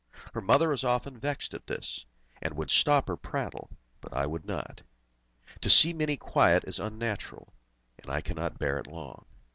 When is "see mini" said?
5.69-6.17